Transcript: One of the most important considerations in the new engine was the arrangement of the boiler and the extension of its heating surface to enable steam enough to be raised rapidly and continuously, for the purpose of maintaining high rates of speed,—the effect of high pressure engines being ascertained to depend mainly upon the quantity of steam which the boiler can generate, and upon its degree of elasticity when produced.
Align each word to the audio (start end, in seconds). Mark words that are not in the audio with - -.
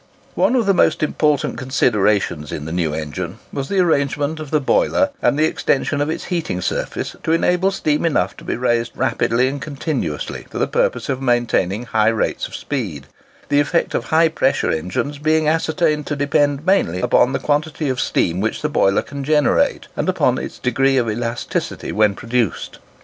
One 0.33 0.55
of 0.55 0.65
the 0.65 0.73
most 0.73 1.03
important 1.03 1.59
considerations 1.59 2.51
in 2.51 2.65
the 2.65 2.71
new 2.71 2.91
engine 2.91 3.37
was 3.53 3.69
the 3.69 3.77
arrangement 3.77 4.39
of 4.39 4.49
the 4.49 4.59
boiler 4.59 5.11
and 5.21 5.37
the 5.37 5.45
extension 5.45 6.01
of 6.01 6.09
its 6.09 6.23
heating 6.23 6.59
surface 6.61 7.15
to 7.21 7.31
enable 7.31 7.69
steam 7.69 8.03
enough 8.03 8.35
to 8.37 8.43
be 8.43 8.55
raised 8.55 8.93
rapidly 8.97 9.47
and 9.47 9.61
continuously, 9.61 10.47
for 10.49 10.57
the 10.57 10.65
purpose 10.65 11.07
of 11.07 11.21
maintaining 11.21 11.83
high 11.85 12.07
rates 12.07 12.47
of 12.47 12.55
speed,—the 12.55 13.59
effect 13.59 13.93
of 13.93 14.05
high 14.05 14.29
pressure 14.29 14.71
engines 14.71 15.19
being 15.19 15.47
ascertained 15.47 16.07
to 16.07 16.15
depend 16.15 16.65
mainly 16.65 16.99
upon 17.01 17.31
the 17.31 17.37
quantity 17.37 17.87
of 17.87 18.01
steam 18.01 18.41
which 18.41 18.63
the 18.63 18.69
boiler 18.69 19.03
can 19.03 19.23
generate, 19.23 19.87
and 19.95 20.09
upon 20.09 20.39
its 20.39 20.57
degree 20.57 20.97
of 20.97 21.07
elasticity 21.07 21.91
when 21.91 22.15
produced. 22.15 22.79